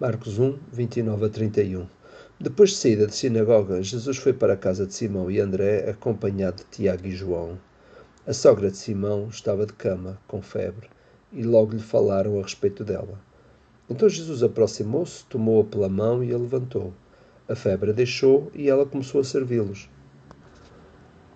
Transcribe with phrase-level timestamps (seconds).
[0.00, 1.86] Marcos 1, 29 a 31.
[2.40, 6.62] Depois de saída da sinagoga, Jesus foi para a casa de Simão e André, acompanhado
[6.62, 7.58] de Tiago e João.
[8.26, 10.88] A sogra de Simão estava de cama, com febre,
[11.30, 13.20] e logo lhe falaram a respeito dela.
[13.90, 16.94] Então Jesus aproximou-se, tomou-a pela mão e a levantou.
[17.46, 19.90] A febre a deixou e ela começou a servi-los.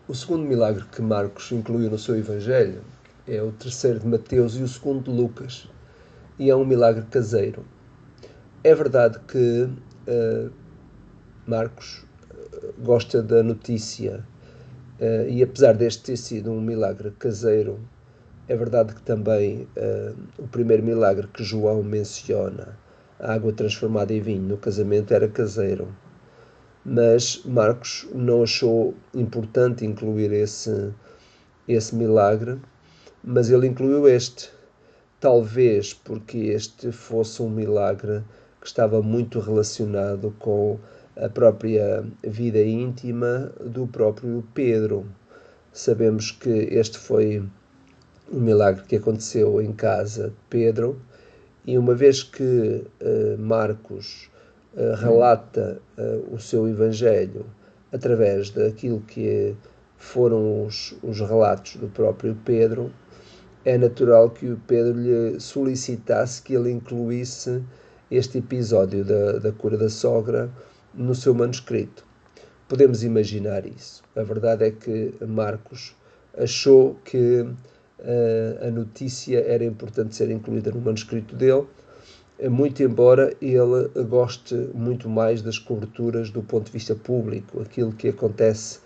[0.09, 2.81] O segundo milagre que Marcos incluiu no seu Evangelho
[3.29, 5.69] é o terceiro de Mateus e o segundo de Lucas,
[6.39, 7.63] e é um milagre caseiro.
[8.67, 9.69] É verdade que
[10.09, 10.51] uh,
[11.47, 14.27] Marcos uh, gosta da notícia
[14.99, 17.79] uh, e, apesar deste ter sido um milagre caseiro,
[18.49, 19.69] é verdade que também
[20.39, 22.79] o primeiro milagre que João menciona,
[23.19, 25.89] a água transformada em vinho no casamento, era caseiro.
[26.85, 30.93] Mas Marcos não achou importante incluir esse,
[31.67, 32.59] esse milagre,
[33.23, 34.51] mas ele incluiu este.
[35.21, 38.23] Talvez porque este fosse um milagre
[38.65, 40.79] que estava muito relacionado com
[41.15, 45.07] a própria vida íntima do próprio Pedro.
[45.71, 47.47] Sabemos que este foi
[48.33, 50.99] um milagre que aconteceu em casa de Pedro,
[51.67, 52.43] e uma vez que
[53.03, 54.31] uh, Marcos
[54.73, 57.45] uh, relata uh, o seu Evangelho
[57.93, 59.55] através daquilo que
[59.99, 62.91] foram os, os relatos do próprio Pedro,
[63.63, 67.63] é natural que o Pedro lhe solicitasse que ele incluísse
[68.17, 70.51] este episódio da, da cura da sogra
[70.95, 72.07] no seu manuscrito.
[72.69, 74.03] Podemos imaginar isso.
[74.17, 75.95] A verdade é que Marcos
[76.37, 81.67] achou que uh, a notícia era importante ser incluída no manuscrito dele,
[82.51, 88.09] muito embora ele goste muito mais das coberturas do ponto de vista público, aquilo que
[88.09, 88.81] acontece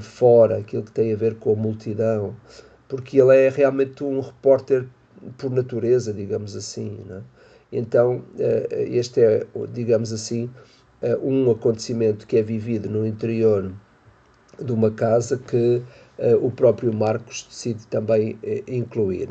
[0.00, 2.34] fora, aquilo que tem a ver com a multidão,
[2.88, 4.86] porque ele é realmente um repórter
[5.36, 7.04] por natureza, digamos assim.
[7.06, 7.22] Né?
[7.72, 10.50] Então, eh, este é, digamos assim,
[11.00, 13.72] eh, um acontecimento que é vivido no interior
[14.62, 15.82] de uma casa que
[16.18, 18.38] eh, o próprio Marcos decide também
[18.68, 19.30] incluir.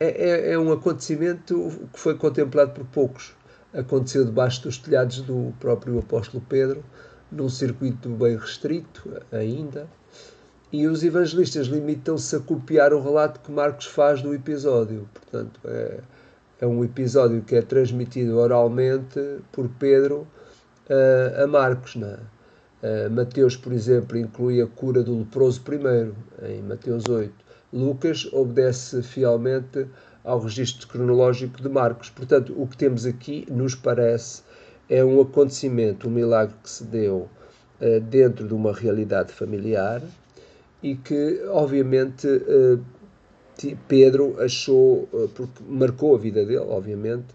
[0.00, 3.36] É, é, é um acontecimento que foi contemplado por poucos.
[3.72, 6.82] Aconteceu debaixo dos telhados do próprio apóstolo Pedro,
[7.30, 9.86] num circuito bem restrito ainda,
[10.72, 15.08] e os evangelistas limitam-se a copiar o relato que Marcos faz do episódio.
[15.14, 16.00] Portanto, é,
[16.60, 19.20] é um episódio que é transmitido oralmente
[19.52, 20.26] por Pedro
[20.88, 21.94] uh, a Marcos.
[21.96, 22.14] Não
[22.82, 27.32] uh, Mateus, por exemplo, inclui a cura do leproso primeiro, em Mateus 8.
[27.72, 29.86] Lucas obedece fielmente
[30.24, 32.10] ao registro cronológico de Marcos.
[32.10, 34.42] Portanto, o que temos aqui, nos parece,
[34.88, 37.28] é um acontecimento, um milagre que se deu
[37.80, 40.02] uh, dentro de uma realidade familiar,
[40.80, 42.28] e que, obviamente,
[43.88, 47.34] Pedro achou, eh, porque marcou a vida dele, obviamente,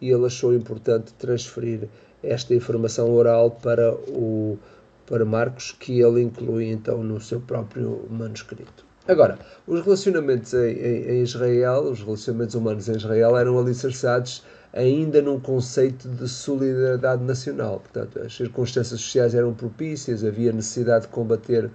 [0.00, 1.88] e ele achou importante transferir
[2.22, 4.58] esta informação oral para, o,
[5.06, 8.84] para Marcos, que ele inclui então no seu próprio manuscrito.
[9.08, 15.20] Agora, os relacionamentos em, em, em Israel, os relacionamentos humanos em Israel eram alicerçados ainda
[15.20, 17.80] num conceito de solidariedade nacional.
[17.80, 21.70] Portanto, as circunstâncias sociais eram propícias, havia necessidade de combater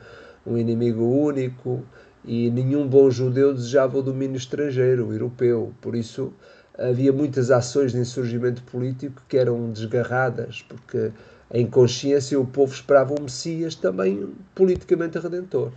[0.46, 1.84] um inimigo único
[2.28, 5.74] e nenhum bom judeu desejava o domínio estrangeiro, europeu.
[5.82, 6.34] Por isso
[6.78, 11.12] havia muitas ações de insurgimento político que eram desgarradas, porque
[11.52, 15.72] em consciência o povo esperava um Messias também politicamente redentor.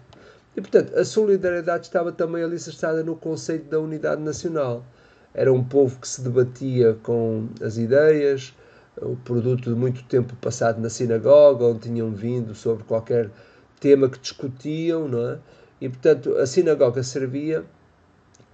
[0.57, 4.85] E, portanto, a solidariedade estava também alicerçada no conceito da unidade nacional.
[5.33, 8.55] Era um povo que se debatia com as ideias,
[9.01, 13.31] o produto de muito tempo passado na sinagoga, onde tinham vindo sobre qualquer
[13.79, 15.39] tema que discutiam, não é?
[15.81, 17.65] E, portanto, a sinagoga servia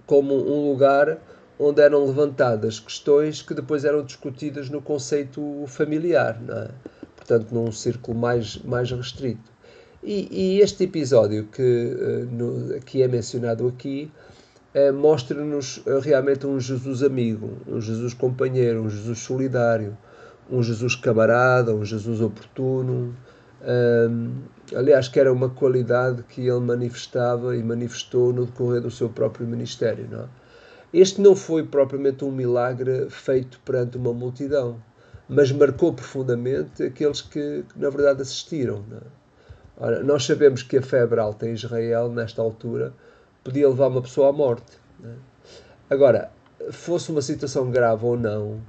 [0.05, 1.17] como um lugar
[1.57, 6.69] onde eram levantadas questões que depois eram discutidas no conceito familiar, é?
[7.15, 9.55] portanto, num círculo mais, mais restrito.
[10.03, 14.11] E, e este episódio que, uh, no, que é mencionado aqui
[14.75, 19.97] uh, mostra-nos uh, realmente um Jesus amigo, um Jesus companheiro, um Jesus solidário,
[20.51, 23.15] um Jesus camarada, um Jesus oportuno,
[23.61, 24.41] um,
[24.75, 29.47] aliás, que era uma qualidade que ele manifestava e manifestou no decorrer do seu próprio
[29.47, 30.07] ministério.
[30.09, 30.27] Não é?
[30.93, 34.81] Este não foi propriamente um milagre feito perante uma multidão,
[35.27, 38.83] mas marcou profundamente aqueles que, na verdade assistiram.
[38.91, 39.05] É?
[39.77, 42.93] Ora, nós sabemos que a febre alta em Israel, nesta altura,
[43.43, 44.79] podia levar uma pessoa à morte.
[45.03, 45.09] É?
[45.89, 46.31] Agora,
[46.71, 48.61] fosse uma situação grave ou não,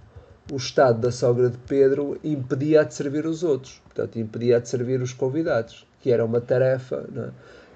[0.53, 5.01] o estado da sogra de Pedro impedia de servir os outros, portanto, impedia de servir
[5.01, 7.31] os convidados, que era uma tarefa é?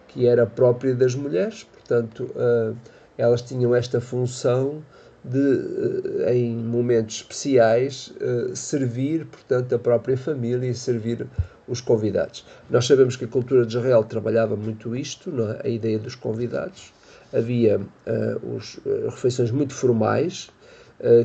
[0.08, 2.76] que era própria das mulheres, portanto, uh,
[3.16, 4.82] elas tinham esta função
[5.22, 8.12] de, em momentos especiais,
[8.54, 11.26] servir, portanto, a própria família e servir
[11.70, 12.44] os convidados.
[12.68, 15.66] Nós sabemos que a cultura de Israel trabalhava muito isto, é?
[15.66, 16.92] a ideia dos convidados.
[17.32, 20.59] Havia uh, os, uh, refeições muito formais uh,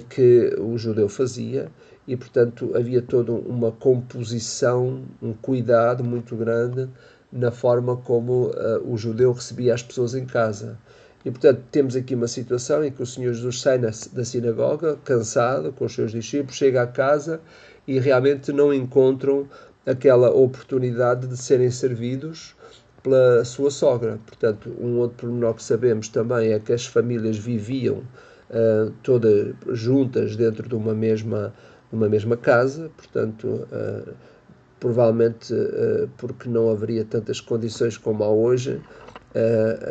[0.10, 1.69] que o judeu fazia
[2.07, 6.88] e, portanto, havia toda uma composição, um cuidado muito grande
[7.31, 8.51] na forma como
[8.86, 10.77] o judeu recebia as pessoas em casa.
[11.25, 14.95] E, portanto, temos aqui uma situação em que o Senhor Jesus sai na, da sinagoga,
[15.04, 17.42] cansado, com os seus discípulos, chega à casa
[17.88, 19.48] e realmente não encontram
[19.88, 22.56] aquela oportunidade de serem servidos
[23.01, 24.19] pela sua sogra.
[24.25, 28.04] Portanto, um outro pormenor que sabemos também é que as famílias viviam
[28.50, 31.53] uh, todas juntas dentro de uma mesma,
[31.92, 34.13] uma mesma casa, portanto, uh,
[34.80, 38.81] provavelmente uh, porque não haveria tantas condições como há hoje,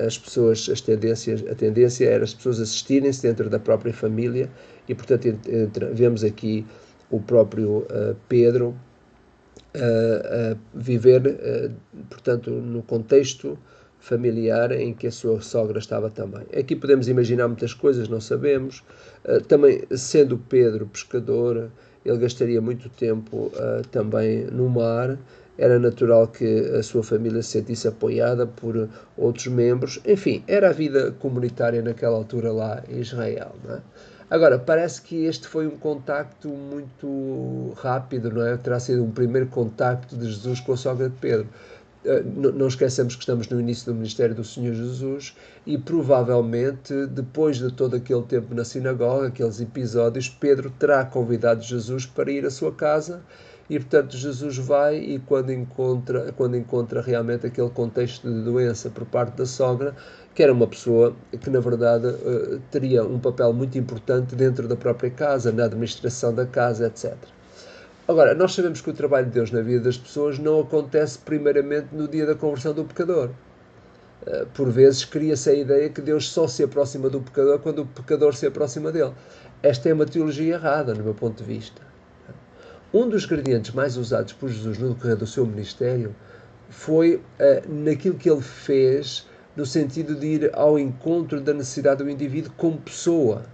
[0.07, 4.49] as pessoas, as tendências, a tendência era as pessoas assistirem-se dentro da própria família
[4.89, 6.65] e, portanto, entre, vemos aqui
[7.11, 7.87] o próprio
[8.27, 8.75] Pedro
[9.75, 11.21] a, viver,
[12.09, 13.59] portanto, no contexto
[14.05, 16.43] familiar em que a sua sogra estava também.
[16.55, 18.85] Aqui podemos imaginar muitas coisas, não sabemos.
[19.49, 21.71] Também, sendo Pedro pescador,
[22.05, 23.51] ele gastaria muito tempo
[23.91, 25.19] também no mar.
[25.57, 29.99] Era natural que a sua família se sentisse apoiada por outros membros.
[30.05, 33.55] Enfim, era a vida comunitária naquela altura lá em Israel.
[33.65, 33.81] Não é?
[34.29, 38.57] Agora, parece que este foi um contacto muito rápido, não é?
[38.57, 41.47] Terá sido um primeiro contacto de Jesus com a sogra de Pedro.
[42.05, 45.35] Eh, não esqueçamos que estamos no início do ministério do Senhor Jesus
[45.67, 52.05] e provavelmente depois de todo aquele tempo na sinagoga, aqueles episódios, Pedro terá convidado Jesus
[52.05, 53.23] para ir à sua casa
[53.71, 59.07] e portanto Jesus vai e quando encontra, quando encontra realmente aquele contexto de doença por
[59.07, 59.97] parte da sogra,
[60.35, 64.77] que era uma pessoa que na verdade eh, teria um papel muito importante dentro da
[64.77, 67.17] própria casa, na administração da casa, etc.
[68.07, 71.89] Agora, nós sabemos que o trabalho de Deus na vida das pessoas não acontece primeiramente
[71.93, 73.31] no dia da conversão do pecador.
[74.27, 77.87] Eh, por vezes cria-se a ideia que Deus só se aproxima do pecador quando o
[77.87, 79.15] pecador se aproxima dele.
[79.63, 81.81] Esta é uma teologia errada, no meu ponto de vista.
[82.93, 86.15] Um dos ingredientes mais usados por Jesus no decorrer do seu ministério
[86.69, 92.11] foi uh, naquilo que ele fez no sentido de ir ao encontro da necessidade do
[92.11, 93.47] indivíduo como pessoa.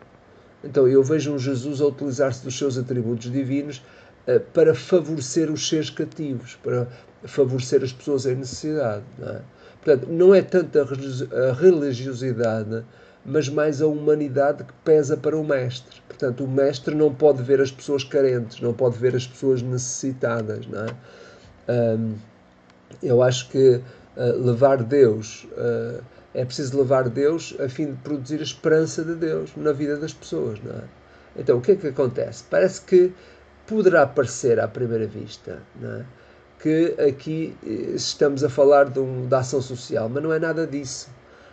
[0.62, 3.82] Então eu vejo um Jesus a utilizar-se dos seus atributos divinos
[4.38, 6.86] para favorecer os seres cativos, para
[7.24, 9.02] favorecer as pessoas em necessidade.
[9.18, 9.40] Não é?
[9.82, 12.84] Portanto, não é tanto a religiosidade,
[13.24, 16.00] mas mais a humanidade que pesa para o mestre.
[16.06, 20.66] Portanto, o mestre não pode ver as pessoas carentes, não pode ver as pessoas necessitadas.
[20.66, 20.94] Não é?
[21.96, 22.14] Um,
[23.02, 23.80] eu acho que
[24.16, 26.02] uh, levar Deus, uh,
[26.34, 30.12] é preciso levar Deus a fim de produzir a esperança de Deus na vida das
[30.12, 30.58] pessoas.
[30.62, 30.82] Não é?
[31.36, 32.44] Então, o que é que acontece?
[32.50, 33.12] Parece que
[33.74, 36.04] poderá parecer à primeira vista é?
[36.60, 40.66] que aqui eh, estamos a falar de, um, de ação social, mas não é nada
[40.66, 41.08] disso.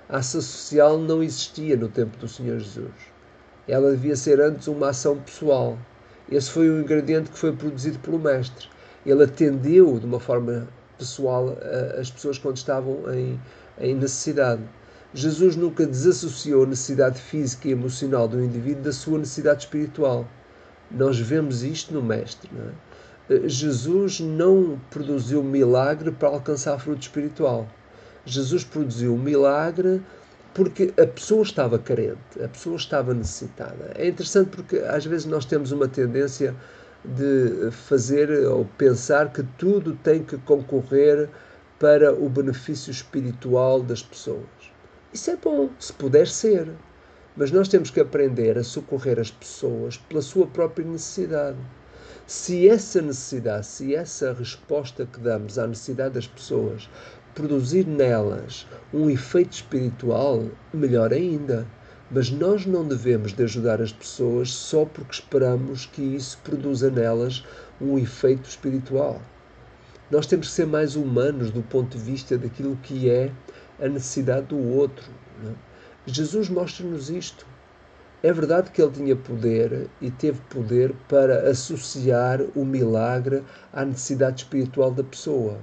[0.10, 3.18] A ação social não existia no tempo do Senhor Jesus
[3.68, 5.78] ela devia ser antes uma ação pessoal.
[6.32, 8.68] Esse foi o ingrediente que foi produzido pelo mestre.
[9.06, 10.68] Ele atendeu de uma forma
[10.98, 11.58] pessoal
[12.00, 13.40] as pessoas quando estavam em,
[13.80, 14.62] em necessidade.
[15.14, 20.26] Jesus nunca desassociou a necessidade física e emocional do indivíduo da sua necessidade espiritual.
[20.90, 22.50] Nós vemos isto no Mestre.
[22.54, 23.48] Não é?
[23.48, 27.68] Jesus não produziu milagre para alcançar fruto espiritual.
[28.26, 30.02] Jesus produziu um milagre
[30.54, 33.92] porque a pessoa estava carente, a pessoa estava necessitada.
[33.96, 36.56] É interessante porque às vezes nós temos uma tendência
[37.04, 41.30] de fazer ou pensar que tudo tem que concorrer
[41.80, 44.46] para o benefício espiritual das pessoas.
[45.14, 46.70] Isso é bom, se puder ser.
[47.38, 51.58] Mas nós temos que aprender a socorrer as pessoas pela sua própria necessidade.
[52.26, 56.90] Se essa necessidade, se essa resposta que damos à necessidade das pessoas
[57.38, 61.68] produzir nelas um efeito espiritual, melhor ainda.
[62.10, 67.46] Mas nós não devemos de ajudar as pessoas só porque esperamos que isso produza nelas
[67.80, 69.22] um efeito espiritual.
[70.10, 73.32] Nós temos que ser mais humanos do ponto de vista daquilo que é
[73.80, 75.12] a necessidade do outro.
[75.46, 75.67] É?
[76.08, 77.46] Jesus mostra-nos isto.
[78.24, 84.42] É verdade que ele tinha poder e teve poder para associar o milagre à necessidade
[84.42, 85.60] espiritual da pessoa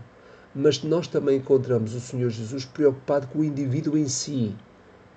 [0.55, 4.55] mas nós também encontramos o Senhor Jesus preocupado com o indivíduo em si,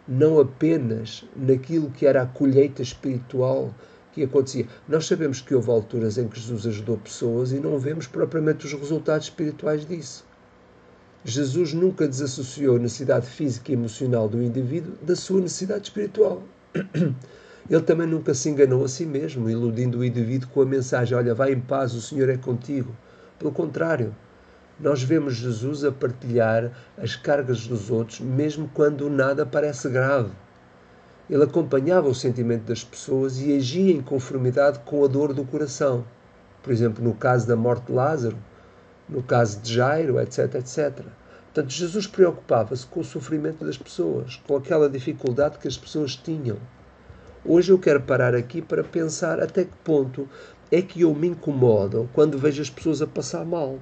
[0.07, 3.73] não apenas naquilo que era a colheita espiritual
[4.11, 4.67] que acontecia.
[4.87, 8.73] Nós sabemos que houve alturas em que Jesus ajudou pessoas e não vemos propriamente os
[8.73, 10.25] resultados espirituais disso.
[11.25, 16.43] Jesus nunca desassociou a necessidade física e emocional do indivíduo da sua necessidade espiritual.
[17.69, 21.35] Ele também nunca se enganou a si mesmo, iludindo o indivíduo com a mensagem: Olha,
[21.35, 22.95] vai em paz, o Senhor é contigo.
[23.37, 24.15] Pelo contrário,
[24.79, 30.29] nós vemos Jesus a partilhar as cargas dos outros, mesmo quando nada parece grave.
[31.29, 36.05] Ele acompanhava o sentimento das pessoas e agia em conformidade com a dor do coração.
[36.63, 38.37] Por exemplo, no caso da morte de Lázaro,
[39.09, 41.05] no caso de Jairo, etc, etc.
[41.45, 46.57] Portanto, Jesus preocupava-se com o sofrimento das pessoas, com aquela dificuldade que as pessoas tinham.
[47.43, 50.27] Hoje eu quero parar aqui para pensar até que ponto
[50.71, 53.79] é que eu me incomodo quando vejo as pessoas a passar mal.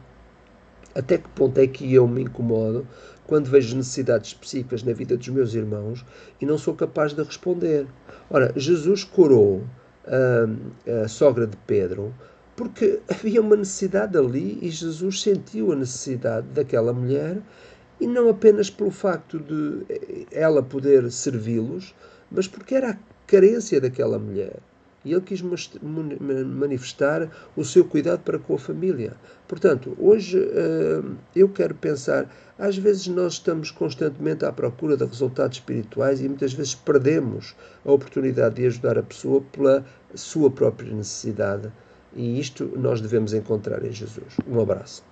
[0.94, 2.88] Até que ponto é que eu me incomodo
[3.27, 6.05] quando vejo necessidades específicas na vida dos meus irmãos
[6.39, 7.88] e não sou capaz de responder?
[8.29, 9.63] Ora, Jesus curou
[10.08, 12.13] a, a sogra de Pedro
[12.56, 17.42] porque havia uma necessidade ali e Jesus sentiu a necessidade daquela mulher
[18.00, 21.94] e não apenas pelo facto de ela poder servi-los,
[22.32, 22.98] mas porque era a
[23.28, 24.60] carência daquela mulher.
[25.04, 25.40] E ele quis
[25.84, 29.14] manifestar o seu cuidado para com a família.
[29.48, 31.04] Portanto, hoje eh,
[31.36, 36.54] eu quero pensar, às vezes nós estamos constantemente à procura de resultados espirituais e muitas
[36.54, 39.86] vezes perdemos a oportunidade de ajudar a pessoa pela
[40.16, 41.72] sua própria necessidade.
[42.15, 44.38] E isto nós devemos encontrar em Jesus.
[44.48, 45.03] Um abraço.